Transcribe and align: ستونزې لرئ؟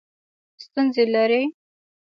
ستونزې 0.63 1.03
لرئ؟ 1.13 1.41